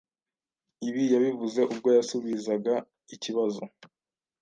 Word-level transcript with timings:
Ibi 0.87 1.03
yabivuze 1.13 1.59
ubwo 1.73 1.89
yasubizaga 1.97 2.75
ikibazo 3.15 3.63